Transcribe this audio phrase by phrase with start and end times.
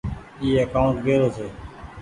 [0.41, 1.45] اي اڪآونٽ ڪي رو ڇي۔